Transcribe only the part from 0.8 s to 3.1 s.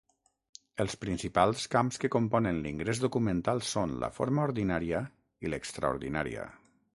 Els principals camps que componen l'ingrés